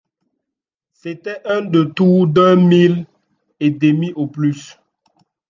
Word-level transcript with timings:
C’était 0.93 1.41
un 1.45 1.61
détour 1.61 2.25
d’un 2.25 2.55
mille 2.55 3.05
et 3.59 3.69
demi 3.69 4.13
au 4.13 4.25
plus 4.25 4.79